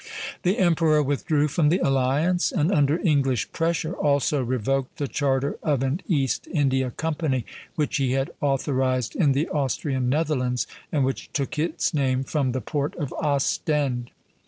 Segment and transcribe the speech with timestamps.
[0.41, 5.83] The emperor withdrew from the alliance, and under English pressure also revoked the charter of
[5.83, 11.59] an East India company which he had authorized in the Austrian Netherlands, and which took
[11.59, 14.09] its name from the port of Ostend.